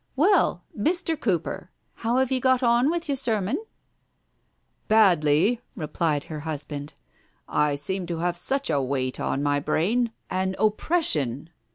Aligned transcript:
Well, 0.15 0.63
Mr. 0.75 1.15
Cooper, 1.15 1.69
how 1.93 2.17
have 2.17 2.31
ye 2.31 2.39
got 2.39 2.63
on 2.63 2.89
with 2.89 3.07
your 3.07 3.15
sermon?"" 3.15 3.63
Badly!" 4.87 5.61
replied 5.75 6.23
her 6.23 6.39
husband." 6.39 6.95
I 7.47 7.75
seem 7.75 8.07
tp 8.07 8.19
have 8.19 8.35
such 8.35 8.71
a 8.71 8.81
weight 8.81 9.19
on 9.19 9.43
my 9.43 9.59
brain— 9.59 10.11
an 10.41 10.55
oppression 10.57 11.51